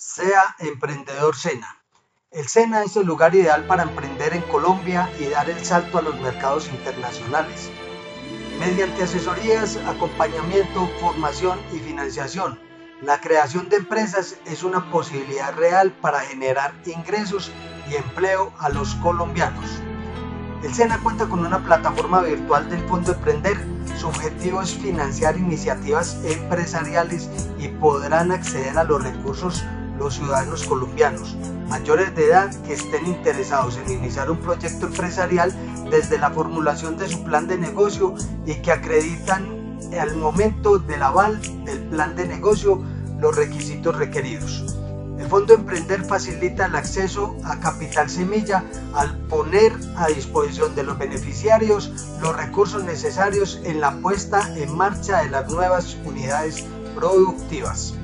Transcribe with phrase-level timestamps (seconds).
[0.00, 1.82] Sea Emprendedor Sena.
[2.30, 6.02] El SENA es el lugar ideal para emprender en Colombia y dar el salto a
[6.02, 7.68] los mercados internacionales.
[8.60, 12.60] Mediante asesorías, acompañamiento, formación y financiación,
[13.02, 17.50] la creación de empresas es una posibilidad real para generar ingresos
[17.90, 19.68] y empleo a los colombianos.
[20.62, 23.56] El SENA cuenta con una plataforma virtual del Fondo Emprender.
[23.96, 27.28] Su objetivo es financiar iniciativas empresariales
[27.58, 29.64] y podrán acceder a los recursos
[29.98, 31.36] los ciudadanos colombianos
[31.68, 35.52] mayores de edad que estén interesados en iniciar un proyecto empresarial
[35.90, 38.14] desde la formulación de su plan de negocio
[38.46, 42.82] y que acreditan al momento del aval del plan de negocio
[43.20, 44.64] los requisitos requeridos.
[45.18, 50.96] El Fondo Emprender facilita el acceso a capital semilla al poner a disposición de los
[50.96, 57.94] beneficiarios los recursos necesarios en la puesta en marcha de las nuevas unidades productivas.